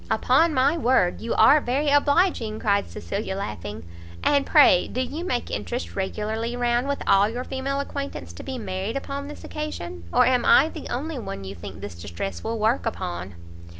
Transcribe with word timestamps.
"Upon 0.09 0.51
my 0.55 0.75
word 0.79 1.21
you 1.21 1.35
are 1.35 1.61
very 1.61 1.89
obliging!" 1.91 2.57
cried 2.59 2.89
Cecilia 2.89 3.35
laughing; 3.35 3.85
"and 4.23 4.47
pray 4.47 4.87
do 4.87 4.99
you 4.99 5.23
make 5.23 5.51
interest 5.51 5.95
regularly 5.95 6.55
round 6.57 6.87
with 6.87 7.03
all 7.05 7.29
your 7.29 7.43
female 7.43 7.79
acquaintance 7.79 8.33
to 8.33 8.41
be 8.41 8.57
married 8.57 8.97
upon 8.97 9.27
this 9.27 9.43
occasion, 9.43 10.05
or 10.11 10.25
am 10.25 10.43
I 10.43 10.69
the 10.69 10.89
only 10.89 11.19
one 11.19 11.43
you 11.43 11.53
think 11.53 11.81
this 11.81 11.93
distress 11.93 12.43
will 12.43 12.57
work 12.57 12.87
upon?" 12.87 13.35